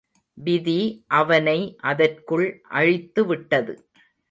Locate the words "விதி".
0.37-0.77